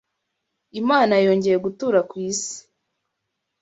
[0.81, 2.57] Imana yongeye gutura ku isi